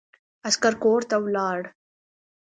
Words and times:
عسکر 0.47 0.73
کورته 0.83 1.15
ولاړ. 1.23 1.59